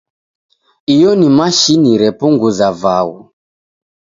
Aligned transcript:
Io 0.93 1.11
ni 1.19 1.27
mashini 1.37 1.91
repunguza 2.05 2.67
vaghu. 2.81 3.19